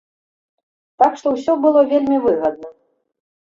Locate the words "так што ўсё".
1.03-1.55